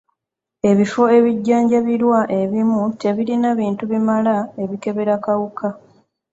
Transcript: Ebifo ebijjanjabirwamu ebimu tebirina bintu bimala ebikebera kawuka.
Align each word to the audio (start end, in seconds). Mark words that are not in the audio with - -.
Ebifo 0.69 1.01
ebijjanjabirwamu 1.17 2.31
ebimu 2.41 2.79
tebirina 3.01 3.49
bintu 3.59 3.83
bimala 3.91 4.35
ebikebera 4.63 5.15
kawuka. 5.25 5.67